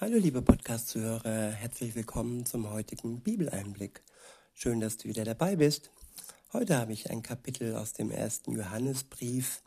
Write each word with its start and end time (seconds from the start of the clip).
Hallo 0.00 0.16
liebe 0.16 0.42
Podcast-Zuhörer, 0.42 1.50
herzlich 1.50 1.96
willkommen 1.96 2.46
zum 2.46 2.70
heutigen 2.70 3.18
Bibeleinblick. 3.20 4.04
Schön, 4.54 4.78
dass 4.78 4.96
du 4.96 5.08
wieder 5.08 5.24
dabei 5.24 5.56
bist. 5.56 5.90
Heute 6.52 6.78
habe 6.78 6.92
ich 6.92 7.10
ein 7.10 7.24
Kapitel 7.24 7.74
aus 7.74 7.94
dem 7.94 8.12
ersten 8.12 8.52
Johannesbrief. 8.52 9.60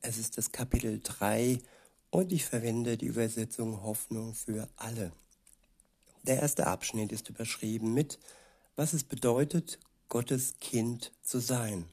Es 0.00 0.18
ist 0.18 0.38
das 0.38 0.52
Kapitel 0.52 1.00
3 1.02 1.58
und 2.10 2.30
ich 2.30 2.44
verwende 2.44 2.96
die 2.96 3.06
Übersetzung 3.06 3.82
Hoffnung 3.82 4.34
für 4.34 4.68
alle. 4.76 5.10
Der 6.22 6.40
erste 6.40 6.68
Abschnitt 6.68 7.10
ist 7.10 7.28
überschrieben 7.28 7.92
mit, 7.92 8.20
was 8.76 8.92
es 8.92 9.02
bedeutet, 9.02 9.80
Gottes 10.08 10.54
Kind 10.60 11.10
zu 11.24 11.40
sein. 11.40 11.86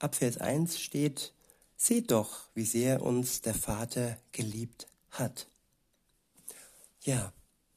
Ab 0.00 0.16
Vers 0.16 0.38
1 0.38 0.80
steht, 0.80 1.32
Seht 1.76 2.10
doch, 2.10 2.48
wie 2.54 2.64
sehr 2.64 3.02
uns 3.02 3.40
der 3.40 3.54
Vater 3.54 4.16
geliebt 4.32 4.88
hat. 5.12 5.46
Ja, 7.02 7.32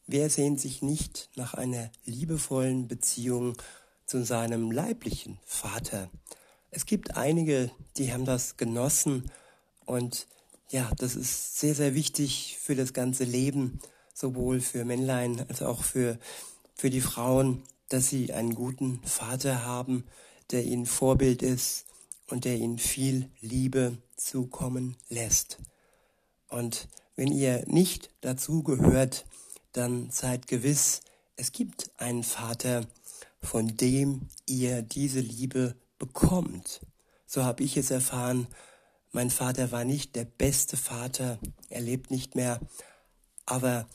wer 0.05 0.29
sehnt 0.29 0.59
sich 0.59 0.81
nicht 0.81 1.29
nach 1.35 1.53
einer 1.53 1.89
liebevollen 2.03 2.89
Beziehung 2.89 3.55
zu 4.05 4.25
seinem 4.25 4.69
leiblichen 4.69 5.39
Vater? 5.45 6.09
Es 6.71 6.85
gibt 6.85 7.15
einige, 7.15 7.71
die 7.95 8.11
haben 8.11 8.25
das 8.25 8.57
genossen 8.57 9.31
und 9.85 10.27
ja, 10.71 10.91
das 10.97 11.15
ist 11.15 11.57
sehr, 11.57 11.73
sehr 11.73 11.95
wichtig 11.95 12.57
für 12.59 12.75
das 12.75 12.91
ganze 12.91 13.23
Leben, 13.23 13.79
sowohl 14.13 14.59
für 14.59 14.83
Männlein 14.83 15.39
als 15.47 15.61
auch 15.61 15.83
für, 15.83 16.19
für 16.75 16.89
die 16.89 16.99
Frauen, 16.99 17.63
dass 17.87 18.09
sie 18.09 18.33
einen 18.33 18.55
guten 18.55 19.01
Vater 19.03 19.63
haben, 19.63 20.03
der 20.51 20.65
ihnen 20.65 20.85
Vorbild 20.85 21.43
ist 21.43 21.85
und 22.27 22.43
der 22.43 22.57
ihnen 22.57 22.77
viel 22.77 23.29
Liebe 23.39 23.97
zukommen 24.17 24.97
lässt. 25.07 25.59
Und 26.49 26.89
wenn 27.15 27.31
ihr 27.31 27.63
nicht 27.67 28.09
dazu 28.21 28.63
gehört, 28.63 29.25
dann 29.71 30.09
seid 30.11 30.47
gewiss, 30.47 31.01
es 31.35 31.51
gibt 31.51 31.91
einen 31.97 32.23
Vater, 32.23 32.85
von 33.41 33.75
dem 33.75 34.29
ihr 34.45 34.81
diese 34.81 35.19
Liebe 35.19 35.75
bekommt. 35.99 36.81
So 37.25 37.43
habe 37.43 37.63
ich 37.63 37.77
es 37.77 37.91
erfahren. 37.91 38.47
Mein 39.11 39.29
Vater 39.29 39.71
war 39.71 39.83
nicht 39.83 40.15
der 40.15 40.25
beste 40.25 40.77
Vater, 40.77 41.39
er 41.69 41.81
lebt 41.81 42.11
nicht 42.11 42.35
mehr, 42.35 42.59
aber 43.45 43.87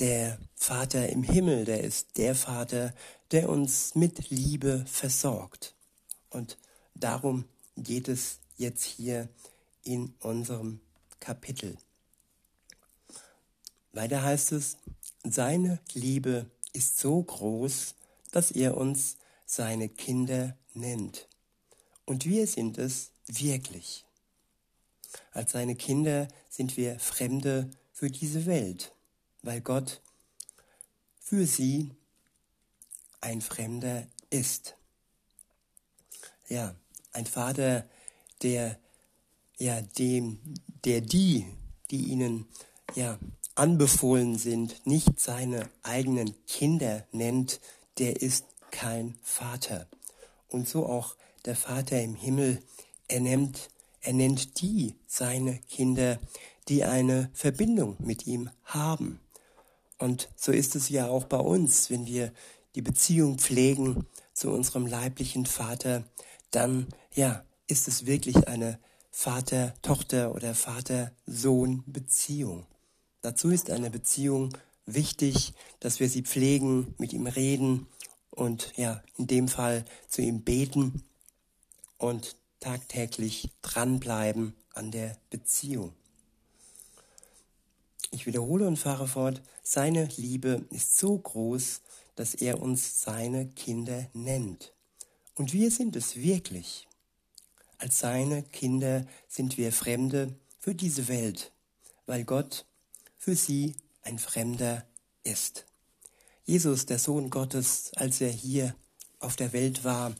der 0.00 0.38
Vater 0.54 1.08
im 1.08 1.22
Himmel, 1.22 1.64
der 1.64 1.82
ist 1.82 2.16
der 2.16 2.34
Vater, 2.34 2.94
der 3.30 3.48
uns 3.48 3.94
mit 3.94 4.30
Liebe 4.30 4.84
versorgt. 4.86 5.74
Und 6.30 6.58
darum 6.94 7.44
geht 7.76 8.08
es 8.08 8.40
jetzt 8.56 8.84
hier 8.84 9.28
in 9.82 10.14
unserem 10.20 10.80
Kapitel. 11.20 11.76
Weiter 13.94 14.22
heißt 14.22 14.52
es, 14.52 14.76
seine 15.22 15.78
Liebe 15.92 16.50
ist 16.72 16.98
so 16.98 17.22
groß, 17.22 17.94
dass 18.32 18.50
er 18.50 18.76
uns 18.76 19.16
seine 19.46 19.88
Kinder 19.88 20.56
nennt. 20.74 21.28
Und 22.04 22.24
wir 22.24 22.46
sind 22.46 22.76
es 22.78 23.12
wirklich. 23.26 24.04
Als 25.32 25.52
seine 25.52 25.76
Kinder 25.76 26.28
sind 26.50 26.76
wir 26.76 26.98
Fremde 26.98 27.70
für 27.92 28.10
diese 28.10 28.46
Welt, 28.46 28.92
weil 29.42 29.60
Gott 29.60 30.02
für 31.20 31.46
sie 31.46 31.92
ein 33.20 33.40
Fremder 33.40 34.06
ist. 34.30 34.76
Ja, 36.48 36.74
ein 37.12 37.26
Vater, 37.26 37.88
der 38.42 38.78
ja 39.56 39.80
dem, 39.80 40.40
der 40.84 41.00
die, 41.00 41.46
die 41.90 42.08
ihnen 42.08 42.46
ja 42.94 43.18
anbefohlen 43.54 44.36
sind, 44.36 44.86
nicht 44.86 45.20
seine 45.20 45.68
eigenen 45.82 46.34
Kinder 46.46 47.06
nennt, 47.12 47.60
der 47.98 48.20
ist 48.20 48.44
kein 48.70 49.16
Vater. 49.22 49.86
Und 50.48 50.68
so 50.68 50.86
auch 50.86 51.16
der 51.44 51.56
Vater 51.56 52.00
im 52.00 52.14
Himmel, 52.14 52.62
er 53.08 53.20
nennt, 53.20 53.70
er 54.00 54.12
nennt 54.12 54.60
die 54.60 54.96
seine 55.06 55.58
Kinder, 55.68 56.18
die 56.68 56.84
eine 56.84 57.30
Verbindung 57.34 57.96
mit 58.00 58.26
ihm 58.26 58.50
haben. 58.64 59.20
Und 59.98 60.28
so 60.36 60.52
ist 60.52 60.74
es 60.74 60.88
ja 60.88 61.08
auch 61.08 61.24
bei 61.24 61.38
uns, 61.38 61.90
wenn 61.90 62.06
wir 62.06 62.32
die 62.74 62.82
Beziehung 62.82 63.38
pflegen 63.38 64.06
zu 64.32 64.50
unserem 64.50 64.86
leiblichen 64.86 65.46
Vater, 65.46 66.02
dann 66.50 66.88
ja, 67.14 67.44
ist 67.66 67.88
es 67.88 68.06
wirklich 68.06 68.46
eine 68.48 68.78
Vater-Tochter 69.10 70.34
oder 70.34 70.54
Vater-Sohn-Beziehung. 70.54 72.66
Dazu 73.24 73.48
ist 73.48 73.70
eine 73.70 73.88
Beziehung 73.88 74.50
wichtig, 74.84 75.54
dass 75.80 75.98
wir 75.98 76.10
sie 76.10 76.20
pflegen, 76.20 76.94
mit 76.98 77.14
ihm 77.14 77.26
reden 77.26 77.86
und 78.28 78.74
ja, 78.76 79.02
in 79.16 79.26
dem 79.26 79.48
Fall 79.48 79.86
zu 80.08 80.20
ihm 80.20 80.42
beten 80.42 81.02
und 81.96 82.36
tagtäglich 82.60 83.48
dranbleiben 83.62 84.52
an 84.74 84.90
der 84.90 85.16
Beziehung. 85.30 85.94
Ich 88.10 88.26
wiederhole 88.26 88.66
und 88.66 88.76
fahre 88.76 89.08
fort, 89.08 89.40
seine 89.62 90.04
Liebe 90.18 90.66
ist 90.68 90.98
so 90.98 91.16
groß, 91.16 91.80
dass 92.16 92.34
er 92.34 92.60
uns 92.60 93.00
seine 93.00 93.46
Kinder 93.46 94.06
nennt. 94.12 94.74
Und 95.34 95.54
wir 95.54 95.70
sind 95.70 95.96
es 95.96 96.16
wirklich. 96.16 96.86
Als 97.78 98.00
seine 98.00 98.42
Kinder 98.42 99.06
sind 99.28 99.56
wir 99.56 99.72
Fremde 99.72 100.36
für 100.58 100.74
diese 100.74 101.08
Welt, 101.08 101.52
weil 102.04 102.24
Gott 102.24 102.66
für 103.24 103.36
sie 103.36 103.74
ein 104.02 104.18
Fremder 104.18 104.84
ist. 105.22 105.64
Jesus, 106.44 106.84
der 106.84 106.98
Sohn 106.98 107.30
Gottes, 107.30 107.90
als 107.96 108.20
er 108.20 108.28
hier 108.28 108.76
auf 109.18 109.34
der 109.34 109.54
Welt 109.54 109.82
war, 109.82 110.14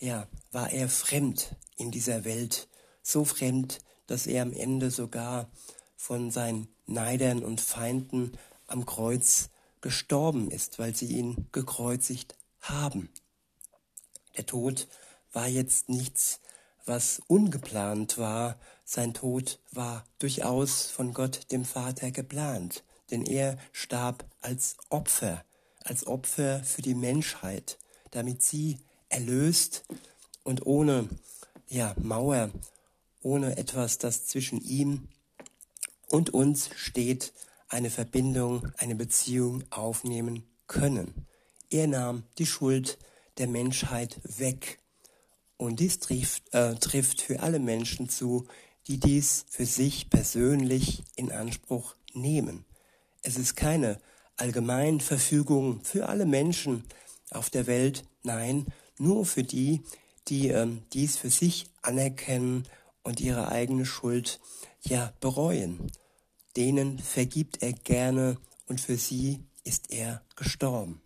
ja, 0.00 0.26
war 0.50 0.72
er 0.72 0.88
fremd 0.88 1.54
in 1.76 1.92
dieser 1.92 2.24
Welt, 2.24 2.66
so 3.04 3.24
fremd, 3.24 3.78
dass 4.08 4.26
er 4.26 4.42
am 4.42 4.52
Ende 4.52 4.90
sogar 4.90 5.48
von 5.96 6.32
seinen 6.32 6.66
Neidern 6.86 7.44
und 7.44 7.60
Feinden 7.60 8.36
am 8.66 8.84
Kreuz 8.84 9.50
gestorben 9.80 10.50
ist, 10.50 10.80
weil 10.80 10.96
sie 10.96 11.06
ihn 11.06 11.46
gekreuzigt 11.52 12.36
haben. 12.62 13.10
Der 14.36 14.46
Tod 14.46 14.88
war 15.32 15.46
jetzt 15.46 15.88
nichts, 15.88 16.40
was 16.90 17.22
ungeplant 17.28 18.18
war, 18.18 18.58
sein 18.84 19.14
Tod 19.14 19.60
war 19.70 20.04
durchaus 20.18 20.90
von 20.90 21.14
Gott 21.14 21.52
dem 21.52 21.64
Vater 21.64 22.10
geplant, 22.10 22.82
denn 23.12 23.24
er 23.24 23.58
starb 23.70 24.24
als 24.40 24.76
Opfer, 24.88 25.44
als 25.84 26.04
Opfer 26.08 26.64
für 26.64 26.82
die 26.82 26.96
Menschheit, 26.96 27.78
damit 28.10 28.42
sie 28.42 28.80
erlöst 29.08 29.84
und 30.42 30.66
ohne 30.66 31.08
ja, 31.68 31.94
Mauer, 31.96 32.50
ohne 33.22 33.56
etwas, 33.56 33.98
das 33.98 34.26
zwischen 34.26 34.60
ihm 34.60 35.08
und 36.08 36.34
uns 36.34 36.70
steht, 36.74 37.32
eine 37.68 37.90
Verbindung, 37.90 38.72
eine 38.78 38.96
Beziehung 38.96 39.62
aufnehmen 39.70 40.42
können. 40.66 41.28
Er 41.70 41.86
nahm 41.86 42.24
die 42.38 42.46
Schuld 42.46 42.98
der 43.38 43.46
Menschheit 43.46 44.20
weg. 44.24 44.80
Und 45.60 45.78
dies 45.78 45.98
trifft, 45.98 46.54
äh, 46.54 46.74
trifft 46.76 47.20
für 47.20 47.40
alle 47.40 47.58
Menschen 47.58 48.08
zu, 48.08 48.46
die 48.86 48.98
dies 48.98 49.44
für 49.50 49.66
sich 49.66 50.08
persönlich 50.08 51.02
in 51.16 51.30
Anspruch 51.30 51.96
nehmen. 52.14 52.64
Es 53.22 53.36
ist 53.36 53.56
keine 53.56 54.00
Allgemeinverfügung 54.38 55.84
für 55.84 56.08
alle 56.08 56.24
Menschen 56.24 56.84
auf 57.30 57.50
der 57.50 57.66
Welt, 57.66 58.04
nein, 58.22 58.68
nur 58.96 59.26
für 59.26 59.44
die, 59.44 59.82
die 60.28 60.48
ähm, 60.48 60.80
dies 60.94 61.18
für 61.18 61.28
sich 61.28 61.66
anerkennen 61.82 62.66
und 63.02 63.20
ihre 63.20 63.48
eigene 63.48 63.84
Schuld 63.84 64.40
ja 64.80 65.12
bereuen. 65.20 65.92
Denen 66.56 66.98
vergibt 66.98 67.62
er 67.62 67.74
gerne 67.74 68.38
und 68.66 68.80
für 68.80 68.96
sie 68.96 69.44
ist 69.64 69.92
er 69.92 70.22
gestorben. 70.36 71.02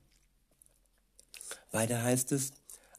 Weiter 1.73 2.05
heißt 2.05 2.31
es, 2.31 2.53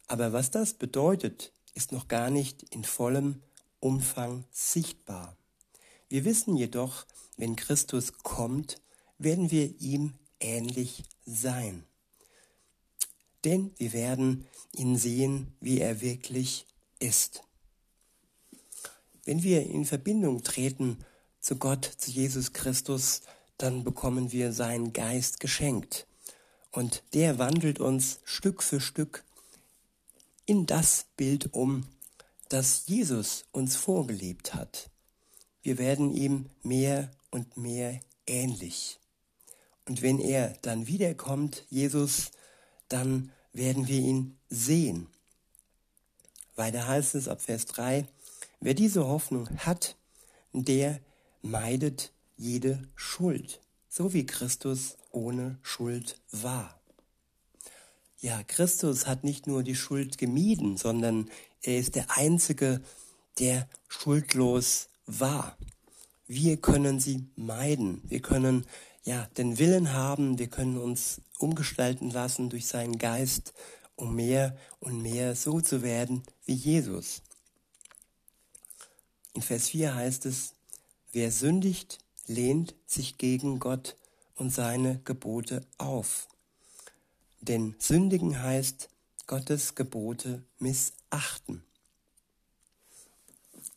aber 0.08 0.34
was 0.34 0.52
das 0.52 0.74
bedeutet, 0.74 1.52
ist 1.74 1.92
noch 1.92 2.08
gar 2.08 2.30
nicht 2.30 2.64
in 2.64 2.84
vollem 2.84 3.42
Umfang 3.80 4.46
sichtbar. 4.52 5.38
Wir 6.10 6.26
wissen 6.26 6.56
jedoch, 6.56 7.06
wenn 7.38 7.56
Christus 7.56 8.14
kommt, 8.24 8.82
werden 9.18 9.52
wir 9.52 9.80
ihm 9.80 10.14
ähnlich 10.40 11.04
sein. 11.26 11.84
Denn 13.44 13.72
wir 13.78 13.94
werden 13.94 14.48
ihn 14.74 14.98
sehen, 14.98 15.56
wie 15.60 15.80
er 15.80 16.02
wirklich 16.02 16.66
ist. 17.00 17.44
Wenn 19.24 19.44
wir 19.44 19.64
in 19.64 19.86
Verbindung 19.86 20.44
treten 20.44 21.00
zu 21.42 21.58
Gott, 21.58 21.86
zu 21.86 22.12
Jesus 22.12 22.54
Christus, 22.54 23.22
dann 23.58 23.84
bekommen 23.84 24.32
wir 24.32 24.52
seinen 24.52 24.94
Geist 24.94 25.40
geschenkt. 25.40 26.08
Und 26.72 27.04
der 27.14 27.40
wandelt 27.40 27.80
uns 27.80 28.20
Stück 28.24 28.62
für 28.62 28.82
Stück 28.82 29.24
in 30.46 30.66
das 30.66 31.06
Bild 31.18 31.54
um, 31.54 31.86
das 32.50 32.84
Jesus 32.88 33.46
uns 33.52 33.76
vorgelebt 33.76 34.54
hat. 34.54 34.90
Wir 35.62 35.78
werden 35.78 36.12
ihm 36.12 36.50
mehr 36.62 37.12
und 37.32 37.58
mehr 37.58 38.00
ähnlich. 38.28 39.00
Und 39.88 40.02
wenn 40.02 40.20
er 40.20 40.56
dann 40.62 40.88
wiederkommt, 40.88 41.66
Jesus, 41.70 42.32
dann 42.88 43.32
werden 43.54 43.88
wir 43.88 44.00
ihn 44.00 44.38
sehen. 44.50 45.08
Weiter 46.56 46.88
heißt 46.88 47.16
es 47.16 47.28
ab 47.28 47.42
Vers 47.42 47.66
3, 47.66 48.08
wer 48.60 48.74
diese 48.74 49.08
Hoffnung 49.08 49.50
hat, 49.58 49.98
der 50.54 51.00
meidet 51.42 52.14
jede 52.38 52.88
Schuld, 52.96 53.62
so 53.90 54.14
wie 54.14 54.26
Christus 54.26 54.98
ohne 55.12 55.58
Schuld 55.62 56.20
war. 56.32 56.80
Ja, 58.22 58.44
Christus 58.44 59.08
hat 59.08 59.24
nicht 59.24 59.48
nur 59.48 59.64
die 59.64 59.76
Schuld 59.76 60.18
gemieden, 60.18 60.78
sondern 60.78 61.30
er 61.62 61.78
ist 61.78 61.96
der 61.96 62.18
Einzige, 62.18 62.82
der 63.40 63.68
schuldlos 63.88 64.88
war. 65.06 65.58
Wir 66.28 66.58
können 66.58 67.00
sie 67.00 67.28
meiden. 67.36 68.02
Wir 68.10 68.22
können 68.22 68.66
ja 69.04 69.28
den 69.38 69.60
Willen 69.60 69.94
haben. 69.94 70.40
Wir 70.40 70.48
können 70.48 70.78
uns 70.78 71.22
umgestalten 71.38 72.10
lassen 72.10 72.50
durch 72.50 72.66
seinen 72.66 72.98
Geist, 72.98 73.54
um 73.96 74.16
mehr 74.16 74.58
und 74.80 75.02
mehr 75.02 75.36
so 75.36 75.62
zu 75.62 75.84
werden 75.84 76.24
wie 76.46 76.54
Jesus. 76.54 77.22
In 79.34 79.42
Vers 79.42 79.70
4 79.70 79.94
heißt 79.94 80.26
es, 80.26 80.54
wer 81.12 81.32
sündigt, 81.32 82.00
lehnt 82.26 82.74
sich 82.86 83.18
gegen 83.18 83.60
Gott 83.60 83.98
und 84.36 84.50
seine 84.50 85.00
Gebote 85.04 85.66
auf. 85.78 86.28
Denn 87.48 87.76
sündigen 87.78 88.42
heißt 88.42 88.90
Gottes 89.28 89.76
Gebote 89.76 90.44
missachten. 90.58 91.64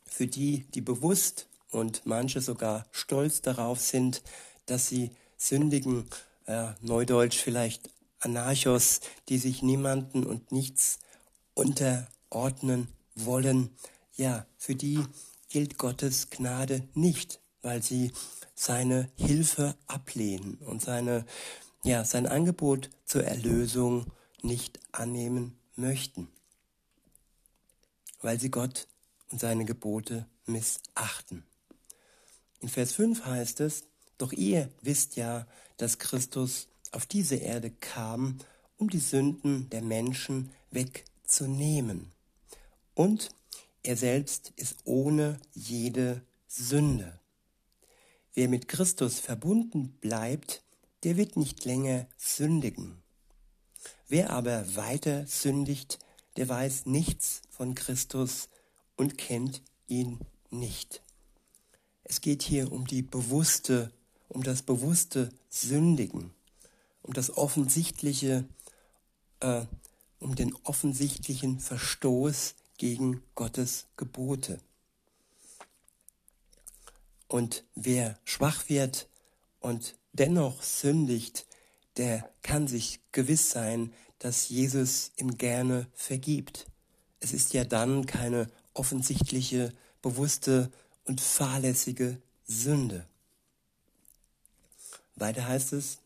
Für 0.07 0.27
die, 0.27 0.65
die 0.75 0.81
bewusst 0.81 1.49
und 1.71 2.07
manche 2.07 2.41
sogar 2.41 2.87
stolz 2.93 3.43
darauf 3.43 3.81
sind, 3.81 4.23
dass 4.67 4.89
sie 4.89 5.11
sündigen, 5.37 6.09
äh, 6.47 6.73
neudeutsch 6.81 7.39
vielleicht 7.39 7.91
Anarchos, 8.21 9.01
die 9.29 9.39
sich 9.39 9.63
niemanden 9.63 10.25
und 10.25 10.51
nichts 10.51 10.99
unterordnen 11.55 12.89
wollen, 13.15 13.71
ja, 14.17 14.47
für 14.57 14.75
die 14.75 15.05
gilt 15.51 15.77
Gottes 15.77 16.31
Gnade 16.31 16.89
nicht, 16.95 17.41
weil 17.63 17.83
sie 17.83 18.13
seine 18.55 19.11
Hilfe 19.17 19.77
ablehnen 19.87 20.55
und 20.57 20.83
seine, 20.83 21.25
ja, 21.89 22.05
sein 22.05 22.27
Angebot 22.27 22.91
zur 23.07 23.25
Erlösung 23.25 24.13
nicht 24.43 24.79
annehmen 24.93 25.59
möchten, 25.75 26.29
weil 28.21 28.39
sie 28.39 28.51
Gott 28.51 28.87
und 29.31 29.41
seine 29.41 29.65
Gebote 29.65 30.27
missachten. 30.45 31.45
In 32.61 32.69
Vers 32.69 32.93
5 32.93 33.25
heißt 33.25 33.61
es, 33.61 33.85
doch 34.19 34.33
ihr 34.33 34.69
wisst 34.83 35.17
ja, 35.17 35.47
dass 35.79 35.99
Christus 35.99 36.69
auf 36.93 37.07
diese 37.07 37.37
Erde 37.37 37.71
kam, 37.71 38.39
um 38.77 38.91
die 38.91 38.99
Sünden 38.99 39.71
der 39.71 39.83
Menschen 39.83 40.51
wegzunehmen. 40.71 42.13
Und 42.95 43.31
er 43.83 43.97
selbst 43.97 44.53
ist 44.57 44.77
ohne 44.85 45.41
jede 45.55 46.21
Sünde. 46.49 47.19
Wer 48.35 48.49
mit 48.49 48.69
Christus 48.69 49.21
verbunden 49.21 49.97
bleibt, 50.01 50.63
der 51.05 51.17
wird 51.17 51.37
nicht 51.37 51.65
länger 51.65 52.07
sündigen. 52.17 53.03
Wer 54.09 54.31
aber 54.31 54.77
weiter 54.77 55.27
sündigt, 55.27 55.99
der 56.37 56.49
weiß 56.49 56.87
nichts 56.87 57.43
von 57.51 57.75
Christus 57.75 58.49
und 58.97 59.19
kennt 59.19 59.63
ihn 59.87 60.19
nicht. 60.51 61.03
Es 62.05 62.21
geht 62.21 62.43
hier 62.43 62.73
um 62.73 62.87
die 62.87 63.03
bewusste, 63.03 63.93
um 64.29 64.43
das 64.43 64.63
bewusste 64.63 65.31
Sündigen, 65.49 66.33
um 67.03 67.13
das 67.13 67.37
offensichtliche, 67.37 68.45
äh, 69.41 69.67
um 70.19 70.35
den 70.35 70.55
offensichtlichen 70.65 71.61
Verstoß 71.61 72.55
gegen 72.79 73.23
Gottes 73.35 73.87
Gebote. 73.97 74.61
Und 77.27 77.65
wer 77.75 78.19
schwach 78.25 78.69
wird 78.71 79.09
und 79.61 79.97
dennoch 80.19 80.63
sündigt, 80.63 81.47
der 81.97 82.29
kann 82.43 82.69
sich 82.69 83.01
gewiss 83.13 83.51
sein, 83.51 83.93
dass 84.19 84.49
Jesus 84.49 85.13
ihm 85.17 85.37
gerne 85.37 85.87
vergibt. 85.95 86.67
Es 87.21 87.33
ist 87.33 87.55
ja 87.55 87.65
dann 87.65 88.07
keine 88.07 88.51
offensichtliche, 88.75 89.73
bewusste 90.03 90.71
und 91.05 91.21
fahrlässige 91.21 92.21
Sünde. 92.47 93.07
Weiter 95.17 95.47
heißt 95.47 95.73
es, 95.73 95.99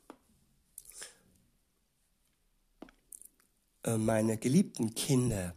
äh, 3.85 3.97
meine 3.97 4.39
geliebten 4.39 4.95
Kinder, 4.95 5.55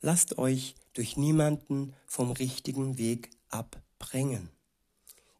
lasst 0.00 0.38
euch 0.38 0.74
durch 0.94 1.16
niemanden 1.16 1.94
vom 2.06 2.30
richtigen 2.30 2.96
Weg 2.96 3.30
abbringen. 3.50 4.48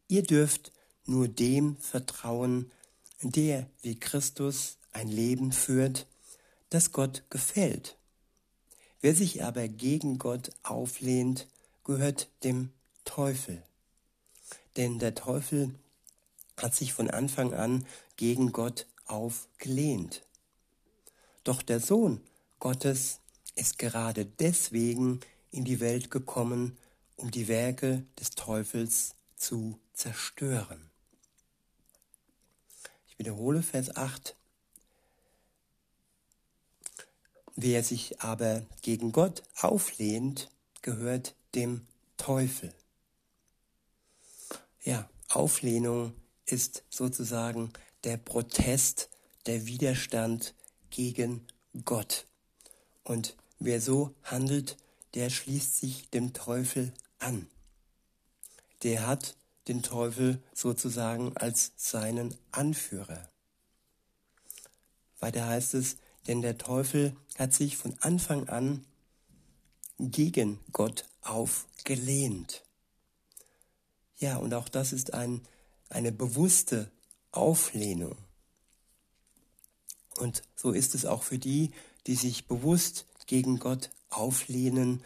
Ihr 0.07 0.23
dürft 0.23 0.71
nur 1.07 1.27
dem 1.27 1.77
vertrauen, 1.77 2.71
der 3.21 3.67
wie 3.81 3.99
Christus 3.99 4.77
ein 4.91 5.07
Leben 5.07 5.51
führt, 5.51 6.07
das 6.69 6.91
Gott 6.91 7.23
gefällt. 7.29 7.97
Wer 9.01 9.15
sich 9.15 9.43
aber 9.43 9.67
gegen 9.67 10.17
Gott 10.17 10.51
auflehnt, 10.63 11.47
gehört 11.83 12.29
dem 12.43 12.71
Teufel. 13.05 13.63
Denn 14.75 14.99
der 14.99 15.15
Teufel 15.15 15.75
hat 16.57 16.75
sich 16.75 16.93
von 16.93 17.09
Anfang 17.09 17.53
an 17.53 17.85
gegen 18.15 18.51
Gott 18.51 18.87
aufgelehnt. 19.05 20.23
Doch 21.43 21.61
der 21.61 21.79
Sohn 21.79 22.21
Gottes 22.59 23.19
ist 23.55 23.79
gerade 23.79 24.25
deswegen 24.25 25.19
in 25.51 25.63
die 25.63 25.79
Welt 25.79 26.11
gekommen, 26.11 26.77
um 27.15 27.31
die 27.31 27.47
Werke 27.47 28.03
des 28.19 28.31
Teufels 28.31 29.15
zu 29.35 29.79
zerstören. 29.93 30.89
Ich 33.17 33.25
wiederhole 33.25 33.63
Vers 33.63 33.95
8. 33.95 34.35
Wer 37.55 37.83
sich 37.83 38.21
aber 38.21 38.63
gegen 38.83 39.11
Gott 39.11 39.41
auflehnt, 39.59 40.51
gehört 40.83 41.33
dem 41.55 41.87
Teufel. 42.17 42.71
Ja, 44.83 45.09
Auflehnung 45.29 46.13
ist 46.45 46.83
sozusagen 46.91 47.73
der 48.03 48.17
Protest, 48.17 49.09
der 49.47 49.65
Widerstand 49.65 50.53
gegen 50.91 51.47
Gott. 51.85 52.27
Und 53.03 53.35
wer 53.57 53.81
so 53.81 54.13
handelt, 54.21 54.77
der 55.15 55.31
schließt 55.31 55.75
sich 55.75 56.07
dem 56.11 56.33
Teufel 56.33 56.93
an. 57.17 57.47
Der 58.83 59.07
hat 59.07 59.35
den 59.67 59.83
Teufel 59.83 60.41
sozusagen 60.53 61.35
als 61.35 61.71
seinen 61.75 62.35
Anführer. 62.51 63.29
Weiter 65.19 65.47
heißt 65.47 65.73
es, 65.73 65.97
denn 66.27 66.41
der 66.41 66.57
Teufel 66.57 67.15
hat 67.37 67.53
sich 67.53 67.77
von 67.77 67.95
Anfang 68.01 68.49
an 68.49 68.85
gegen 69.99 70.59
Gott 70.71 71.05
aufgelehnt. 71.21 72.63
Ja, 74.17 74.37
und 74.37 74.53
auch 74.53 74.69
das 74.69 74.93
ist 74.93 75.13
ein, 75.13 75.41
eine 75.89 76.11
bewusste 76.11 76.91
Auflehnung. 77.31 78.17
Und 80.17 80.41
so 80.55 80.71
ist 80.71 80.95
es 80.95 81.05
auch 81.05 81.23
für 81.23 81.37
die, 81.37 81.71
die 82.07 82.15
sich 82.15 82.47
bewusst 82.47 83.05
gegen 83.27 83.59
Gott 83.59 83.91
auflehnen, 84.09 85.03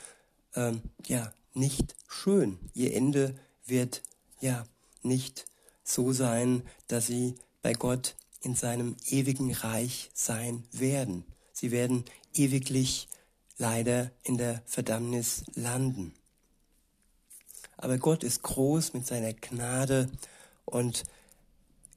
ähm, 0.56 0.82
ja, 1.06 1.34
nicht 1.54 1.96
schön. 2.08 2.60
Ihr 2.74 2.94
Ende 2.94 3.38
wird 3.66 4.02
ja 4.42 4.66
nicht 5.04 5.46
so 5.84 6.14
sein, 6.14 6.64
dass 6.88 7.08
sie 7.08 7.36
bei 7.62 7.74
Gott 7.74 8.16
in 8.42 8.56
seinem 8.56 8.96
ewigen 9.08 9.54
Reich 9.54 10.10
sein 10.14 10.64
werden. 10.72 11.26
Sie 11.54 11.72
werden 11.72 12.06
ewiglich 12.34 13.08
leider 13.58 14.12
in 14.24 14.38
der 14.38 14.64
Verdammnis 14.66 15.44
landen. 15.54 16.14
Aber 17.78 17.98
Gott 17.98 18.24
ist 18.24 18.42
groß 18.44 18.94
mit 18.94 19.06
seiner 19.06 19.34
Gnade 19.34 20.10
und 20.66 21.04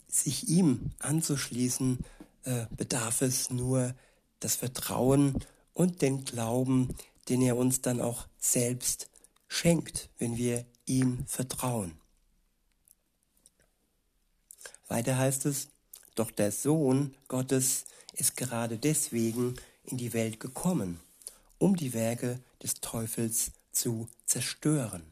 sich 0.09 0.49
ihm 0.49 0.91
anzuschließen, 0.99 1.99
äh, 2.45 2.67
bedarf 2.77 3.23
es 3.23 3.51
nur 3.51 3.95
das 4.41 4.57
Vertrauen 4.57 5.45
und 5.73 6.03
den 6.03 6.25
Glauben, 6.25 6.95
den 7.29 7.43
er 7.43 7.57
uns 7.57 7.81
dann 7.81 8.01
auch 8.01 8.27
selbst 8.39 9.09
schenkt, 9.49 10.11
wenn 10.19 10.37
wir 10.37 10.65
ihm 10.87 11.27
vertrauen. 11.27 11.99
Weiter 14.89 15.19
heißt 15.19 15.47
es, 15.47 15.69
doch 16.15 16.31
der 16.31 16.53
Sohn 16.53 17.17
Gottes 17.29 17.85
ist 18.13 18.37
gerade 18.37 18.79
deswegen 18.79 19.55
in 19.85 19.97
die 19.97 20.13
Welt 20.13 20.41
gekommen, 20.41 21.01
um 21.59 21.77
die 21.77 21.93
Werke 21.93 22.41
des 22.63 22.75
Teufels 22.75 23.53
zu 23.73 24.09
zerstören. 24.27 25.03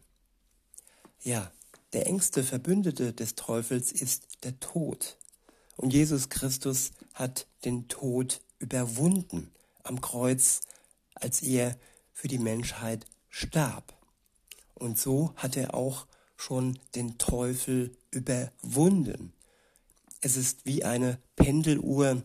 Ja, 1.22 1.50
der 1.92 2.06
engste 2.06 2.42
Verbündete 2.42 3.12
des 3.12 3.34
Teufels 3.34 3.92
ist 3.92 4.44
der 4.44 4.58
Tod. 4.60 5.16
Und 5.76 5.92
Jesus 5.92 6.28
Christus 6.28 6.92
hat 7.14 7.46
den 7.64 7.88
Tod 7.88 8.40
überwunden 8.58 9.50
am 9.82 10.00
Kreuz, 10.00 10.60
als 11.14 11.42
er 11.42 11.76
für 12.12 12.28
die 12.28 12.38
Menschheit 12.38 13.06
starb. 13.28 13.92
Und 14.74 14.98
so 14.98 15.32
hat 15.36 15.56
er 15.56 15.74
auch 15.74 16.06
schon 16.36 16.78
den 16.94 17.18
Teufel 17.18 17.96
überwunden. 18.10 19.32
Es 20.24 20.36
ist 20.36 20.64
wie 20.64 20.84
eine 20.84 21.18
Pendeluhr, 21.34 22.22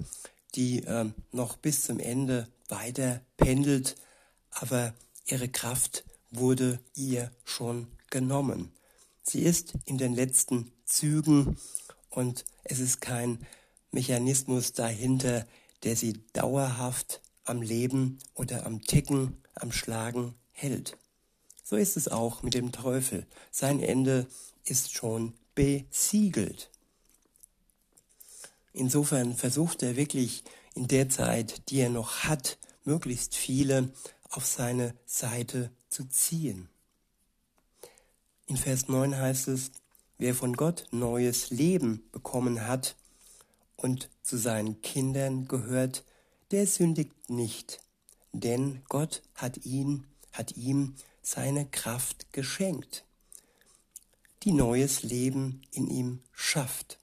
die 0.54 0.84
äh, 0.84 1.06
noch 1.32 1.58
bis 1.58 1.84
zum 1.84 2.00
Ende 2.00 2.48
weiter 2.70 3.22
pendelt, 3.38 3.96
aber 4.51 4.94
ihre 5.25 5.50
Kraft 5.50 6.06
wurde 6.30 6.80
ihr 6.94 7.32
schon 7.44 7.88
genommen. 8.12 8.72
Sie 9.24 9.42
ist 9.42 9.74
in 9.86 9.98
den 9.98 10.13
letzten 10.13 10.72
Zügen 10.86 11.58
und 12.12 12.46
es 12.63 12.80
ist 12.80 13.01
kein 13.01 13.39
Mechanismus 13.92 14.74
dahinter, 14.74 15.48
der 15.82 15.96
sie 15.96 16.22
dauerhaft 16.34 17.22
am 17.46 17.63
Leben 17.63 18.20
oder 18.36 18.68
am 18.68 18.84
Ticken, 18.84 19.42
am 19.56 19.72
Schlagen 19.72 20.36
hält. 20.51 20.98
So 21.63 21.75
ist 21.75 21.98
es 21.98 22.08
auch 22.08 22.44
mit 22.44 22.54
dem 22.54 22.72
Teufel. 22.72 23.25
Sein 23.50 23.82
Ende 23.82 24.27
ist 24.66 24.94
schon 24.94 25.34
besiegelt. 25.56 26.70
Insofern 28.77 29.34
versucht 29.36 29.81
er 29.81 29.96
wirklich 29.96 30.43
in 30.75 30.88
der 30.88 31.10
Zeit, 31.10 31.72
die 31.72 31.79
er 31.79 31.89
noch 31.89 32.25
hat, 32.25 32.60
möglichst 32.84 33.34
viele 33.34 33.91
auf 34.29 34.46
seine 34.46 34.93
Seite 35.07 35.72
zu 35.89 36.07
ziehen. 36.07 36.69
In 38.46 38.55
Vers 38.55 38.88
9 38.88 39.17
heißt 39.17 39.48
es, 39.48 39.72
wer 40.19 40.36
von 40.36 40.53
Gott 40.53 40.86
neues 40.91 41.50
Leben 41.50 42.07
bekommen 42.12 42.67
hat 42.67 42.96
und 43.77 44.12
zu 44.22 44.38
seinen 44.38 44.79
Kindern 44.84 45.48
gehört, 45.48 46.03
der 46.51 46.67
sündigt 46.67 47.31
nicht, 47.31 47.79
denn 48.31 48.84
Gott 48.89 49.24
hat 49.34 49.65
ihn, 49.65 50.05
hat 50.31 50.55
ihm 50.55 50.93
seine 51.24 51.65
Kraft 51.65 52.31
geschenkt, 52.31 53.05
die 54.43 54.51
neues 54.51 55.01
Leben 55.01 55.63
in 55.72 55.88
ihm 55.88 56.19
schafft. 56.31 57.00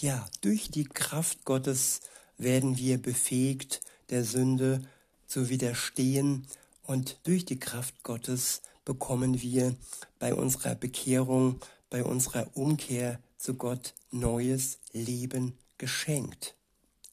Ja, 0.00 0.26
durch 0.40 0.70
die 0.70 0.84
Kraft 0.84 1.44
Gottes 1.44 2.00
werden 2.38 2.78
wir 2.78 2.96
befähigt, 2.96 3.82
der 4.08 4.24
Sünde 4.24 4.80
zu 5.26 5.50
widerstehen 5.50 6.46
und 6.84 7.18
durch 7.24 7.44
die 7.44 7.60
Kraft 7.60 8.02
Gottes 8.02 8.62
bekommen 8.86 9.42
wir 9.42 9.76
bei 10.18 10.32
unserer 10.32 10.74
Bekehrung, 10.74 11.60
bei 11.90 12.02
unserer 12.02 12.48
Umkehr 12.56 13.20
zu 13.36 13.52
Gott 13.52 13.92
neues 14.10 14.78
Leben 14.94 15.58
geschenkt. 15.76 16.54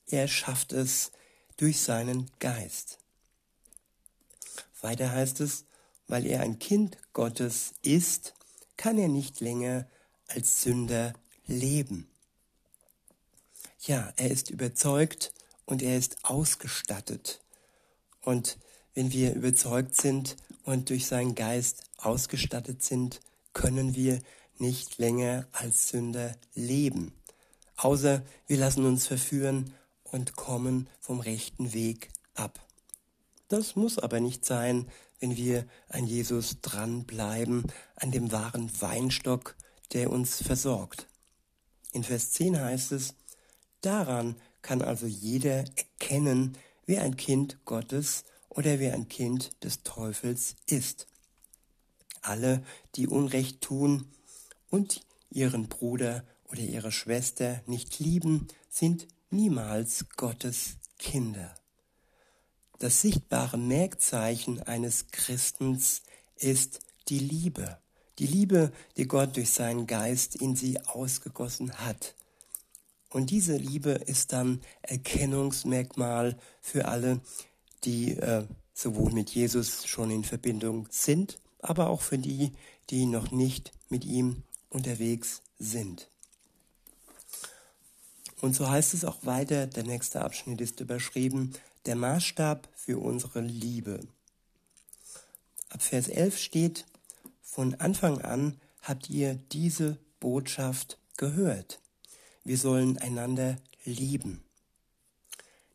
Er 0.10 0.30
schafft 0.30 0.72
es 0.72 1.12
durch 1.58 1.82
seinen 1.82 2.32
Geist. 2.40 3.00
Weiter 4.80 5.12
heißt 5.12 5.42
es, 5.42 5.66
weil 6.08 6.26
er 6.26 6.40
ein 6.40 6.58
Kind 6.58 6.98
Gottes 7.12 7.74
ist, 7.82 8.34
kann 8.78 8.98
er 8.98 9.10
nicht 9.10 9.42
länger 9.42 9.90
als 10.30 10.62
Sünder 10.62 11.12
leben. 11.48 12.08
Ja, 13.88 14.12
er 14.18 14.30
ist 14.30 14.50
überzeugt 14.50 15.32
und 15.66 15.82
er 15.82 15.98
ist 15.98 16.18
ausgestattet. 16.24 17.40
Und 18.22 18.58
wenn 18.94 19.14
wir 19.14 19.34
überzeugt 19.34 19.96
sind 19.96 20.36
und 20.66 20.90
durch 20.90 21.06
seinen 21.06 21.36
Geist 21.36 21.84
ausgestattet 21.96 22.84
sind, 22.84 23.22
können 23.54 23.96
wir 23.96 24.20
nicht 24.58 24.98
länger 24.98 25.48
als 25.54 25.88
Sünder 25.88 26.36
leben. 26.54 27.14
Außer 27.78 28.24
wir 28.48 28.58
lassen 28.58 28.84
uns 28.86 29.08
verführen 29.08 29.74
und 30.04 30.36
kommen 30.36 30.90
vom 31.00 31.22
rechten 31.22 31.72
Weg 31.72 32.10
ab. 32.36 32.60
Das 33.48 33.78
muss 33.78 34.00
aber 34.00 34.20
nicht 34.20 34.44
sein, 34.44 34.90
wenn 35.22 35.38
wir 35.38 35.66
an 35.88 36.06
Jesus 36.06 36.58
dranbleiben, 36.62 37.64
an 37.96 38.12
dem 38.12 38.34
wahren 38.34 38.70
Weinstock, 38.82 39.56
der 39.94 40.12
uns 40.12 40.44
versorgt. 40.44 41.08
In 41.94 42.04
Vers 42.04 42.32
10 42.32 42.60
heißt 42.60 42.92
es, 42.92 43.14
daran 43.82 44.36
kann 44.62 44.82
also 44.82 45.06
jeder 45.06 45.66
erkennen, 45.76 46.58
wer 46.86 47.04
ein 47.04 47.18
Kind 47.18 47.64
Gottes 47.66 48.24
oder 48.50 48.80
wer 48.80 48.94
ein 48.94 49.08
Kind 49.08 49.64
des 49.64 49.84
Teufels 49.84 50.56
ist. 50.66 51.08
Alle, 52.22 52.64
die 52.96 53.08
Unrecht 53.08 53.62
tun 53.62 54.12
und 54.70 55.02
ihren 55.30 55.70
Bruder 55.70 56.24
oder 56.46 56.62
ihre 56.62 56.92
Schwester 56.92 57.62
nicht 57.68 58.00
lieben, 58.00 58.48
sind 58.70 59.08
niemals 59.30 60.06
Gottes 60.16 60.78
Kinder. 60.98 61.54
Das 62.80 63.02
sichtbare 63.02 63.58
Merkzeichen 63.58 64.62
eines 64.62 65.08
Christens 65.12 66.04
ist 66.36 66.80
die 67.08 67.20
Liebe. 67.20 67.78
Die 68.20 68.28
Liebe, 68.28 68.72
die 68.98 69.08
Gott 69.08 69.36
durch 69.36 69.52
seinen 69.52 69.88
Geist 69.88 70.36
in 70.36 70.56
sie 70.56 70.80
ausgegossen 70.82 71.74
hat. 71.80 72.16
Und 73.10 73.30
diese 73.30 73.56
Liebe 73.56 73.92
ist 73.92 74.34
dann 74.34 74.62
Erkennungsmerkmal 74.82 76.38
für 76.62 76.88
alle, 76.88 77.22
die 77.84 78.18
äh, 78.18 78.46
sowohl 78.74 79.12
mit 79.12 79.30
Jesus 79.30 79.88
schon 79.88 80.12
in 80.12 80.24
Verbindung 80.24 80.88
sind, 80.90 81.40
aber 81.60 81.90
auch 81.90 82.02
für 82.02 82.18
die, 82.18 82.52
die 82.90 83.06
noch 83.06 83.32
nicht 83.32 83.72
mit 83.90 84.06
ihm 84.06 84.44
unterwegs 84.70 85.42
sind. 85.58 86.10
Und 88.42 88.56
so 88.56 88.70
heißt 88.70 88.94
es 88.94 89.04
auch 89.04 89.26
weiter, 89.26 89.66
der 89.66 89.84
nächste 89.84 90.22
Abschnitt 90.22 90.62
ist 90.62 90.80
überschrieben, 90.80 91.54
der 91.86 91.96
Maßstab 91.96 92.70
für 92.76 93.00
unsere 93.00 93.42
Liebe. 93.42 94.02
Ab 95.70 95.82
Vers 95.82 96.08
11 96.08 96.38
steht, 96.38 96.86
von 97.42 97.74
Anfang 97.76 98.22
an 98.22 98.60
habt 98.84 99.10
ihr 99.10 99.36
diese 99.52 99.98
Botschaft 100.20 101.00
gehört. 101.18 101.80
Wir 102.48 102.58
sollen 102.58 102.98
einander 103.00 103.58
lieben. 103.84 104.42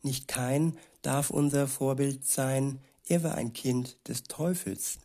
Nicht 0.01 0.27
kein 0.27 0.75
darf 1.03 1.29
unser 1.29 1.67
Vorbild 1.67 2.25
sein. 2.25 2.79
Er 3.05 3.21
war 3.21 3.35
ein 3.35 3.53
Kind 3.53 3.95
des 4.07 4.23
Teufels 4.23 4.97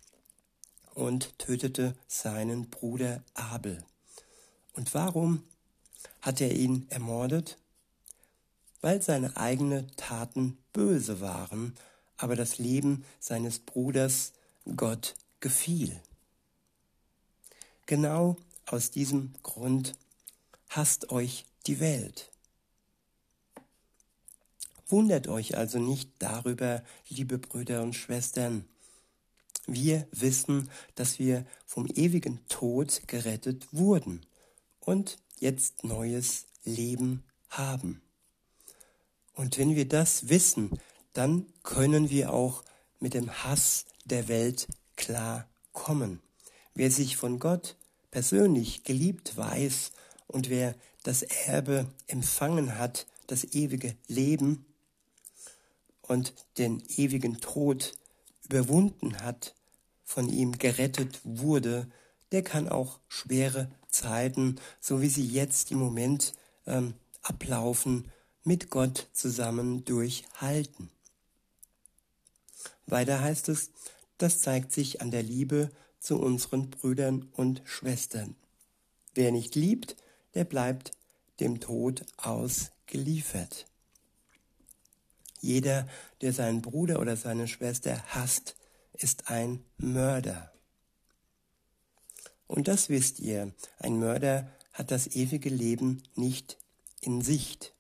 und 0.95 1.39
tötete 1.39 1.95
seinen 2.07 2.71
Bruder 2.71 3.23
Abel. 3.35 3.85
Und 4.73 4.95
warum 4.95 5.43
hat 6.23 6.41
er 6.41 6.57
ihn 6.57 6.87
ermordet? 6.89 7.59
Weil 8.81 9.03
seine 9.03 9.37
eigenen 9.37 9.95
Taten 9.99 10.57
böse 10.73 11.21
waren, 11.21 11.77
aber 12.17 12.35
das 12.35 12.57
Leben 12.57 13.05
seines 13.21 13.59
Bruders 13.59 14.33
Gott 14.75 15.17
gefiel. 15.41 16.01
Genau 17.85 18.37
aus 18.65 18.91
diesem 18.91 19.35
Grund 19.43 19.97
hasst 20.71 21.11
euch 21.11 21.45
die 21.69 21.81
Welt. 21.81 22.31
Wundert 24.89 25.29
euch 25.29 25.57
also 25.57 25.79
nicht 25.79 26.11
darüber, 26.19 26.83
liebe 27.09 27.39
Brüder 27.39 27.83
und 27.83 27.95
Schwestern. 27.95 28.65
Wir 29.67 30.09
wissen, 30.13 30.71
dass 30.95 31.19
wir 31.19 31.45
vom 31.67 31.87
ewigen 31.87 32.41
Tod 32.49 33.03
gerettet 33.07 33.69
wurden 33.71 34.25
und 34.81 35.19
jetzt 35.39 35.85
neues 35.85 36.47
Leben 36.65 37.23
haben. 37.51 38.01
Und 39.35 39.59
wenn 39.59 39.77
wir 39.77 39.87
das 39.87 40.31
wissen, 40.31 40.81
dann 41.13 41.47
können 41.63 42.09
wir 42.09 42.33
auch 42.33 42.65
mit 42.99 43.13
dem 43.13 43.45
Hass 43.45 43.85
der 44.07 44.27
Welt 44.29 44.69
klar 44.97 45.47
kommen. 45.73 46.21
Wer 46.73 46.91
sich 46.91 47.19
von 47.19 47.39
Gott 47.39 47.77
persönlich 48.11 48.85
geliebt 48.85 49.37
weiß 49.37 49.93
und 50.29 50.49
wer 50.49 50.75
das 51.09 51.23
Erbe 51.23 51.87
empfangen 52.07 52.79
hat, 52.79 53.07
das 53.29 53.55
ewige 53.55 53.97
Leben, 54.09 54.67
und 56.03 56.35
den 56.59 56.83
ewigen 56.99 57.41
Tod 57.41 57.95
überwunden 58.45 59.23
hat, 59.23 59.55
von 60.05 60.29
ihm 60.29 60.59
gerettet 60.59 61.19
wurde, 61.25 61.91
der 62.31 62.45
kann 62.45 62.69
auch 62.69 62.99
schwere 63.09 63.71
Zeiten, 63.89 64.57
so 64.81 65.01
wie 65.01 65.09
sie 65.09 65.27
jetzt 65.27 65.71
im 65.71 65.79
Moment 65.79 66.35
ähm, 66.67 66.93
ablaufen, 67.23 68.13
mit 68.45 68.69
Gott 68.69 69.09
zusammen 69.15 69.87
durchhalten. 69.87 70.91
Weiter 72.85 73.23
heißt 73.23 73.49
es, 73.49 73.71
das 74.19 74.41
zeigt 74.41 74.73
sich 74.73 75.01
an 75.01 75.11
der 75.11 75.23
Liebe 75.23 75.71
zu 76.01 76.19
unseren 76.21 76.69
Brüdern 76.69 77.31
und 77.33 77.63
Schwestern. 77.65 78.37
Wer 79.15 79.33
nicht 79.33 79.55
liebt, 79.55 79.97
der 80.35 80.45
bleibt 80.45 80.93
dem 81.41 81.61
Tod 81.61 82.05
ausgeliefert. 82.17 83.67
Jeder, 85.41 85.89
der 86.21 86.33
seinen 86.33 86.63
Bruder 86.63 86.99
oder 87.01 87.17
seine 87.17 87.47
Schwester 87.47 88.03
hasst, 88.09 88.57
ist 88.93 89.31
ein 89.31 89.65
Mörder. 89.77 90.53
Und 92.47 92.67
das 92.67 92.89
wisst 92.89 93.21
ihr, 93.21 93.53
ein 93.79 93.99
Mörder 93.99 94.51
hat 94.73 94.91
das 94.91 95.07
ewige 95.09 95.51
Leben 95.51 96.03
nicht 96.15 96.57
in 97.01 97.21
Sicht. 97.21 97.73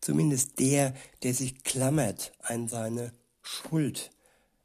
Zumindest 0.00 0.58
der, 0.60 0.94
der 1.22 1.34
sich 1.34 1.64
klammert 1.64 2.32
an 2.40 2.68
seine 2.68 3.12
Schuld, 3.42 4.10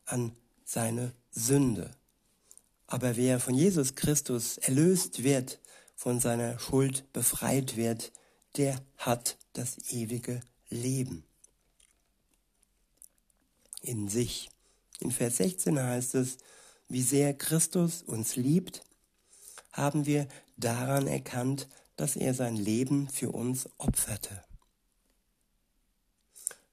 an 0.05 0.33
seine 0.65 1.13
Sünde. 1.31 1.91
Aber 2.87 3.15
wer 3.15 3.39
von 3.39 3.53
Jesus 3.53 3.95
Christus 3.95 4.57
erlöst 4.57 5.23
wird, 5.23 5.59
von 5.99 6.21
seiner 6.21 6.57
Schuld 6.59 7.11
befreit 7.11 7.75
wird, 7.75 8.13
der 8.55 8.81
hat 8.95 9.37
das 9.51 9.91
ewige 9.91 10.39
Leben 10.69 11.25
in 13.81 14.07
sich. 14.07 14.49
In 15.01 15.11
Vers 15.11 15.35
16 15.37 15.77
heißt 15.77 16.15
es, 16.15 16.37
wie 16.87 17.01
sehr 17.01 17.33
Christus 17.33 18.01
uns 18.01 18.37
liebt, 18.37 18.81
haben 19.73 20.05
wir 20.05 20.29
daran 20.55 21.05
erkannt, 21.05 21.67
dass 21.97 22.15
er 22.15 22.33
sein 22.33 22.55
Leben 22.55 23.09
für 23.09 23.31
uns 23.31 23.67
opferte. 23.77 24.41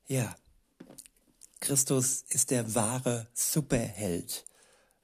Ja, 0.07 0.37
Christus 1.59 2.23
ist 2.29 2.53
der 2.53 2.77
wahre 2.77 3.27
Superheld. 3.35 4.45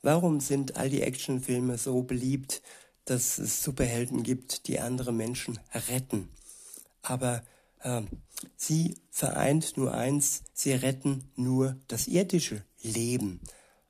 Warum 0.00 0.38
sind 0.38 0.76
all 0.76 0.90
die 0.90 1.02
Actionfilme 1.02 1.76
so 1.76 2.02
beliebt, 2.04 2.62
dass 3.04 3.38
es 3.38 3.62
Superhelden 3.62 4.22
gibt, 4.22 4.68
die 4.68 4.80
andere 4.80 5.12
Menschen 5.12 5.58
retten? 5.88 6.28
Aber 7.02 7.42
äh, 7.80 8.02
sie 8.56 8.96
vereint 9.10 9.76
nur 9.76 9.94
eins, 9.94 10.42
sie 10.54 10.72
retten 10.72 11.30
nur 11.36 11.76
das 11.88 12.06
irdische 12.06 12.64
Leben. 12.80 13.40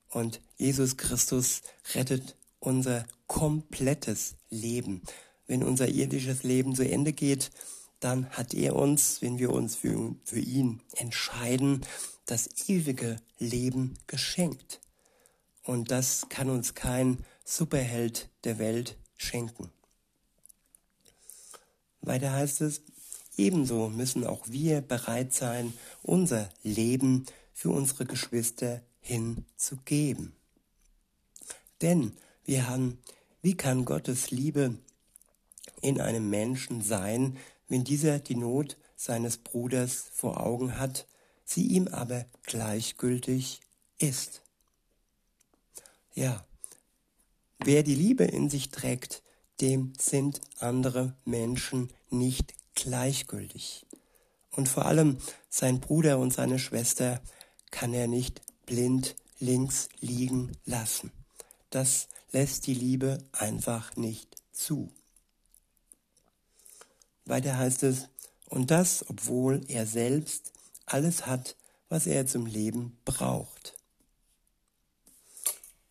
Und 0.08 0.40
Jesus 0.56 0.96
Christus 0.96 1.62
rettet 1.94 2.36
unser 2.58 3.06
komplettes 3.26 4.34
Leben. 4.50 5.02
Wenn 5.46 5.62
unser 5.62 5.88
irdisches 5.88 6.42
Leben 6.42 6.74
zu 6.74 6.88
Ende 6.88 7.12
geht, 7.12 7.50
dann 8.00 8.28
hat 8.30 8.52
er 8.54 8.76
uns, 8.76 9.22
wenn 9.22 9.38
wir 9.38 9.50
uns 9.50 9.76
für, 9.76 10.14
für 10.24 10.40
ihn 10.40 10.80
entscheiden, 10.96 11.82
das 12.26 12.68
ewige 12.68 13.16
Leben 13.38 13.94
geschenkt. 14.06 14.80
Und 15.64 15.90
das 15.90 16.26
kann 16.28 16.50
uns 16.50 16.74
kein 16.74 17.24
Superheld 17.44 18.28
der 18.44 18.58
Welt 18.58 18.96
schenken. 19.22 19.70
Weiter 22.00 22.32
heißt 22.32 22.60
es, 22.62 22.82
ebenso 23.36 23.88
müssen 23.88 24.26
auch 24.26 24.48
wir 24.48 24.80
bereit 24.80 25.32
sein, 25.32 25.72
unser 26.02 26.48
Leben 26.62 27.26
für 27.52 27.70
unsere 27.70 28.04
Geschwister 28.04 28.82
hinzugeben. 29.00 30.34
Denn 31.80 32.16
wir 32.44 32.68
haben, 32.68 32.98
wie 33.40 33.56
kann 33.56 33.84
Gottes 33.84 34.30
Liebe 34.30 34.76
in 35.80 36.00
einem 36.00 36.28
Menschen 36.28 36.82
sein, 36.82 37.38
wenn 37.68 37.84
dieser 37.84 38.18
die 38.18 38.36
Not 38.36 38.76
seines 38.96 39.38
Bruders 39.38 40.04
vor 40.12 40.40
Augen 40.40 40.78
hat, 40.78 41.06
sie 41.44 41.66
ihm 41.66 41.88
aber 41.88 42.26
gleichgültig 42.42 43.60
ist? 43.98 44.42
Ja, 46.14 46.44
wer 47.64 47.82
die 47.82 47.94
Liebe 47.94 48.24
in 48.24 48.50
sich 48.50 48.70
trägt, 48.70 49.22
dem 49.60 49.92
sind 49.98 50.40
andere 50.58 51.14
Menschen 51.24 51.92
nicht 52.10 52.54
gleichgültig. 52.74 53.86
Und 54.50 54.68
vor 54.68 54.86
allem 54.86 55.18
sein 55.48 55.80
Bruder 55.80 56.18
und 56.18 56.32
seine 56.32 56.58
Schwester 56.58 57.20
kann 57.70 57.94
er 57.94 58.06
nicht 58.06 58.42
blind 58.66 59.16
links 59.38 59.88
liegen 60.00 60.52
lassen. 60.64 61.10
Das 61.70 62.08
lässt 62.30 62.66
die 62.66 62.74
Liebe 62.74 63.18
einfach 63.32 63.96
nicht 63.96 64.36
zu. 64.52 64.92
Weiter 67.24 67.56
heißt 67.56 67.82
es, 67.82 68.08
und 68.48 68.70
das, 68.70 69.04
obwohl 69.08 69.62
er 69.68 69.86
selbst 69.86 70.52
alles 70.86 71.26
hat, 71.26 71.56
was 71.88 72.06
er 72.06 72.26
zum 72.26 72.46
Leben 72.46 72.98
braucht. 73.04 73.74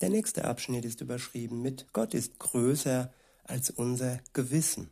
Der 0.01 0.09
nächste 0.09 0.45
Abschnitt 0.45 0.83
ist 0.83 1.01
überschrieben 1.01 1.61
mit 1.61 1.93
Gott 1.93 2.15
ist 2.15 2.39
größer 2.39 3.13
als 3.43 3.69
unser 3.69 4.19
Gewissen. 4.33 4.89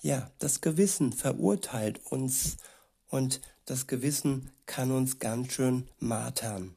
Ja, 0.00 0.30
das 0.38 0.60
Gewissen 0.60 1.12
verurteilt 1.12 2.00
uns 2.06 2.58
und 3.08 3.40
das 3.64 3.88
Gewissen 3.88 4.52
kann 4.66 4.92
uns 4.92 5.18
ganz 5.18 5.52
schön 5.52 5.88
martern. 5.98 6.76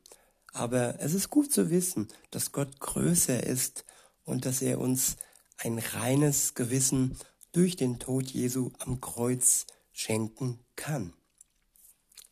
Aber 0.51 0.99
es 0.99 1.13
ist 1.13 1.29
gut 1.29 1.51
zu 1.51 1.69
wissen, 1.69 2.07
dass 2.31 2.51
Gott 2.51 2.79
größer 2.79 3.43
ist 3.43 3.85
und 4.23 4.45
dass 4.45 4.63
er 4.63 4.79
uns 4.79 5.17
ein 5.57 5.77
reines 5.77 6.55
Gewissen 6.55 7.19
durch 7.51 7.75
den 7.75 7.99
Tod 7.99 8.25
Jesu 8.31 8.71
am 8.79 8.99
Kreuz 8.99 9.67
schenken 9.91 10.59
kann. 10.75 11.13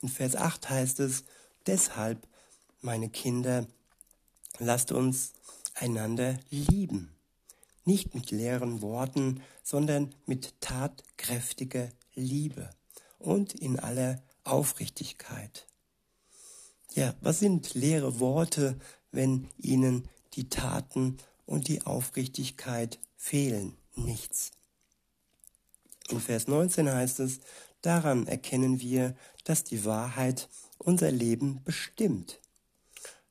In 0.02 0.10
Vers 0.10 0.36
8 0.36 0.68
heißt 0.70 1.00
es, 1.02 1.26
deshalb, 1.68 2.28
meine 2.82 3.10
Kinder, 3.10 3.68
lasst 4.60 4.92
uns 4.92 5.34
einander 5.74 6.38
lieben. 6.50 7.16
Nicht 7.84 8.16
mit 8.16 8.32
leeren 8.32 8.82
Worten, 8.82 9.42
sondern 9.64 10.16
mit 10.26 10.60
tatkräftiger 10.62 11.90
Liebe 12.14 12.70
und 13.20 13.54
in 13.54 13.80
aller 13.80 14.24
Aufrichtigkeit. 14.44 15.68
Ja, 16.94 17.14
was 17.22 17.40
sind 17.40 17.74
leere 17.74 18.20
Worte, 18.20 18.80
wenn 19.12 19.50
ihnen 19.58 20.08
die 20.34 20.50
Taten 20.50 21.18
und 21.46 21.68
die 21.68 21.86
Aufrichtigkeit 21.86 23.00
fehlen? 23.18 23.76
Nichts. 23.96 24.52
In 26.10 26.22
Vers 26.22 26.48
19 26.48 26.90
heißt 26.90 27.20
es, 27.20 27.40
daran 27.82 28.28
erkennen 28.28 28.80
wir, 28.80 29.16
dass 29.44 29.64
die 29.64 29.86
Wahrheit 29.86 30.50
unser 30.78 31.12
Leben 31.12 31.64
bestimmt. 31.64 32.40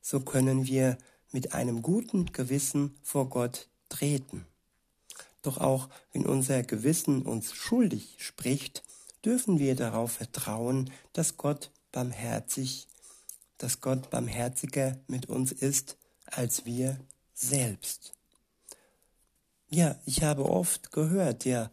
So 0.01 0.21
können 0.21 0.67
wir 0.67 0.99
mit 1.35 1.53
einem 1.53 1.83
guten 1.83 2.27
Gewissen 2.27 2.95
vor 3.03 3.29
Gott 3.29 3.69
treten. 3.89 4.47
Doch 5.43 5.59
auch 5.59 5.89
wenn 6.13 6.25
unser 6.27 6.63
Gewissen 6.63 7.23
uns 7.23 7.53
schuldig 7.53 8.15
spricht, 8.21 8.85
dürfen 9.25 9.59
wir 9.59 9.75
darauf 9.75 10.13
vertrauen, 10.13 10.93
dass 11.13 11.37
Gott 11.37 11.73
barmherzig, 11.91 12.87
dass 13.59 13.81
Gott 13.81 14.11
barmherziger 14.11 14.97
mit 15.09 15.29
uns 15.29 15.51
ist 15.51 15.97
als 16.27 16.67
wir 16.67 17.01
selbst. 17.35 18.13
Ja, 19.69 19.99
ich 20.07 20.23
habe 20.23 20.49
oft 20.49 20.93
gehört, 20.93 21.45
ja, 21.45 21.73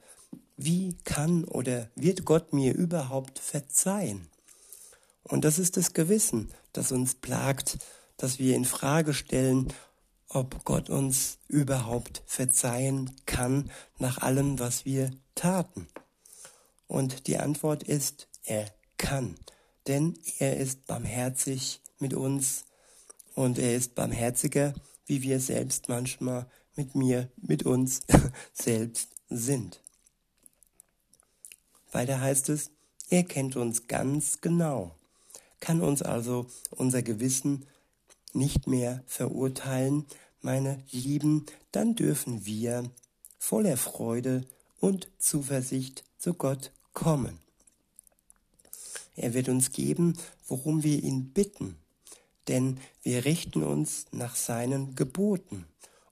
wie 0.57 0.97
kann 1.03 1.43
oder 1.43 1.87
wird 1.93 2.25
Gott 2.25 2.51
mir 2.51 2.73
überhaupt 2.73 3.37
verzeihen? 3.37 4.27
Und 5.21 5.45
das 5.45 5.59
ist 5.59 5.77
das 5.77 5.93
Gewissen, 5.93 6.51
das 6.73 6.91
uns 6.91 7.13
plagt, 7.13 7.77
dass 8.21 8.37
wir 8.37 8.55
in 8.55 8.65
Frage 8.65 9.15
stellen, 9.15 9.73
ob 10.27 10.63
Gott 10.63 10.89
uns 10.91 11.39
überhaupt 11.47 12.21
verzeihen 12.27 13.15
kann 13.25 13.71
nach 13.97 14.19
allem, 14.19 14.59
was 14.59 14.85
wir 14.85 15.09
taten. 15.33 15.87
Und 16.87 17.25
die 17.25 17.37
Antwort 17.37 17.81
ist, 17.83 18.27
er 18.43 18.71
kann, 18.97 19.35
denn 19.87 20.17
er 20.37 20.57
ist 20.57 20.85
barmherzig 20.85 21.81
mit 21.97 22.13
uns 22.13 22.65
und 23.33 23.57
er 23.57 23.75
ist 23.75 23.95
barmherziger, 23.95 24.75
wie 25.07 25.23
wir 25.23 25.39
selbst 25.39 25.89
manchmal 25.89 26.45
mit 26.75 26.93
mir, 26.93 27.29
mit 27.37 27.63
uns 27.63 28.01
selbst 28.53 29.09
sind. 29.29 29.81
Weiter 31.91 32.21
heißt 32.21 32.49
es, 32.49 32.69
er 33.09 33.23
kennt 33.23 33.55
uns 33.55 33.87
ganz 33.87 34.41
genau, 34.41 34.95
kann 35.59 35.81
uns 35.81 36.03
also 36.03 36.45
unser 36.69 37.01
Gewissen 37.01 37.65
nicht 38.33 38.67
mehr 38.67 39.03
verurteilen, 39.05 40.05
meine 40.41 40.83
Lieben, 40.91 41.45
dann 41.71 41.95
dürfen 41.95 42.45
wir 42.45 42.89
voller 43.37 43.77
Freude 43.77 44.45
und 44.79 45.07
Zuversicht 45.19 46.03
zu 46.17 46.33
Gott 46.33 46.71
kommen. 46.93 47.39
Er 49.15 49.33
wird 49.33 49.49
uns 49.49 49.71
geben, 49.71 50.17
worum 50.47 50.83
wir 50.83 51.03
ihn 51.03 51.31
bitten, 51.31 51.77
denn 52.47 52.79
wir 53.03 53.25
richten 53.25 53.63
uns 53.63 54.05
nach 54.11 54.35
seinen 54.35 54.95
Geboten 54.95 55.65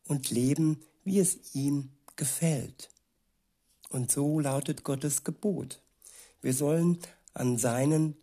und 0.06 0.30
leben, 0.30 0.82
wie 1.04 1.20
es 1.20 1.56
ihm 1.56 1.90
gefällt. 2.16 2.90
Und 3.90 4.12
so 4.12 4.40
lautet 4.40 4.84
Gottes 4.84 5.24
Gebot. 5.24 5.82
Wir 6.42 6.54
sollen 6.54 7.00
an 7.34 7.58
seinen 7.58 8.16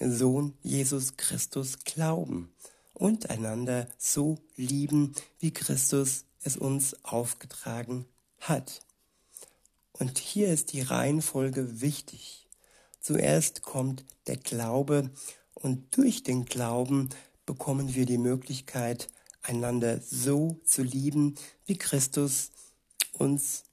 Sohn 0.00 0.54
Jesus 0.62 1.16
Christus 1.16 1.78
glauben 1.84 2.54
und 2.94 3.28
einander 3.30 3.88
so 3.98 4.38
lieben, 4.56 5.12
wie 5.38 5.52
Christus 5.52 6.24
es 6.42 6.56
uns 6.56 6.96
aufgetragen 7.04 8.06
hat. 8.40 8.80
Und 9.92 10.18
hier 10.18 10.48
ist 10.48 10.72
die 10.72 10.80
Reihenfolge 10.80 11.80
wichtig. 11.80 12.48
Zuerst 13.00 13.62
kommt 13.62 14.04
der 14.26 14.36
Glaube 14.36 15.10
und 15.52 15.96
durch 15.96 16.22
den 16.22 16.46
Glauben 16.46 17.10
bekommen 17.46 17.94
wir 17.94 18.06
die 18.06 18.18
Möglichkeit, 18.18 19.08
einander 19.42 20.00
so 20.00 20.60
zu 20.64 20.82
lieben, 20.82 21.34
wie 21.66 21.76
Christus 21.76 22.50
uns 23.12 23.64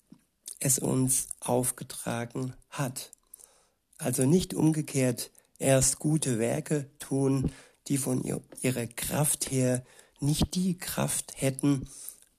es 0.61 0.79
uns 0.79 1.27
aufgetragen 1.39 2.53
hat. 2.69 3.11
Also 3.97 4.25
nicht 4.25 4.53
umgekehrt 4.53 5.31
erst 5.57 5.99
gute 5.99 6.39
Werke 6.39 6.89
tun, 6.99 7.51
die 7.91 7.97
von 7.97 8.23
ihrer 8.61 8.87
Kraft 8.87 9.51
her 9.51 9.83
nicht 10.21 10.55
die 10.55 10.77
Kraft 10.77 11.33
hätten, 11.35 11.89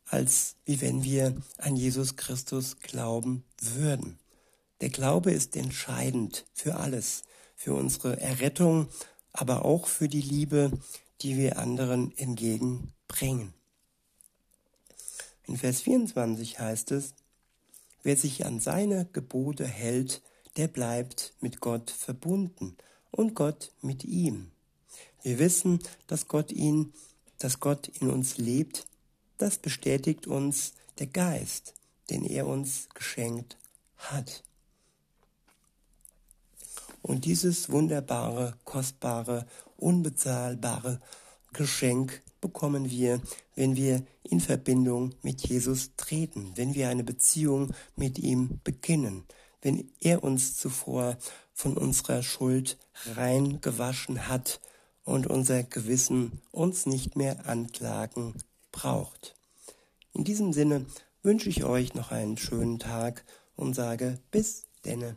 als 0.07 0.57
wie 0.65 0.81
wenn 0.81 1.05
wir 1.05 1.37
an 1.59 1.77
Jesus 1.77 2.17
Christus 2.17 2.81
glauben 2.81 3.45
würden. 3.61 4.19
Der 4.81 4.89
Glaube 4.89 5.31
ist 5.31 5.55
entscheidend 5.55 6.47
für 6.55 6.77
alles, 6.77 7.25
für 7.55 7.75
unsere 7.75 8.19
Errettung, 8.19 8.89
aber 9.35 9.67
auch 9.67 9.89
für 9.89 10.09
die 10.09 10.23
Liebe, 10.23 10.71
die 11.21 11.37
wir 11.37 11.59
anderen 11.59 12.17
entgegenbringen. 12.17 13.53
In 15.45 15.59
Vers 15.59 15.83
24 15.83 16.61
heißt 16.61 16.93
es, 16.93 17.13
wer 18.03 18.17
sich 18.17 18.47
an 18.47 18.59
seine 18.59 19.05
Gebote 19.13 19.67
hält, 19.67 20.23
der 20.57 20.69
bleibt 20.69 21.35
mit 21.41 21.61
Gott 21.61 21.91
verbunden 21.91 22.79
und 23.11 23.35
Gott 23.35 23.71
mit 23.83 24.05
ihm. 24.05 24.52
Wir 25.23 25.39
wissen, 25.39 25.79
dass 26.09 26.27
Gott 26.27 26.51
ihn, 26.51 26.93
dass 27.39 27.61
Gott 27.61 27.89
in 28.01 28.11
uns 28.11 28.39
lebt. 28.39 28.87
Das 29.39 29.59
bestätigt 29.59 30.27
uns 30.27 30.73
der 30.99 31.07
Geist, 31.07 31.75
den 32.11 32.25
er 32.25 32.47
uns 32.47 32.89
geschenkt 32.95 33.57
hat. 33.97 34.43
Und 37.03 37.25
dieses 37.25 37.71
wunderbare, 37.71 38.57
kostbare, 38.65 39.47
unbezahlbare 39.77 41.01
Geschenk 41.53 42.23
bekommen 42.41 42.91
wir, 42.91 43.21
wenn 43.55 43.77
wir 43.77 44.05
in 44.23 44.41
Verbindung 44.41 45.15
mit 45.23 45.47
Jesus 45.47 45.91
treten, 45.97 46.53
wenn 46.57 46.75
wir 46.75 46.89
eine 46.89 47.05
Beziehung 47.05 47.73
mit 47.97 48.19
ihm 48.19 48.61
beginnen, 48.65 49.25
wenn 49.61 49.91
er 50.01 50.25
uns 50.25 50.57
zuvor 50.57 51.19
von 51.53 51.77
unserer 51.77 52.23
Schuld 52.23 52.79
rein 53.15 53.61
gewaschen 53.61 54.29
hat 54.29 54.61
und 55.05 55.27
unser 55.27 55.63
Gewissen 55.63 56.41
uns 56.51 56.87
nicht 56.87 57.17
mehr 57.17 57.49
anklagen 57.49 58.35
braucht. 58.71 59.35
In 60.15 60.25
diesem 60.25 60.53
Sinne 60.53 60.87
wünsche 61.23 61.49
ich 61.49 61.65
euch 61.65 61.95
noch 61.95 62.11
einen 62.11 62.37
schönen 62.37 62.79
Tag 62.79 63.25
und 63.57 63.75
sage 63.75 64.19
bis 64.31 64.65
denne. 64.85 65.17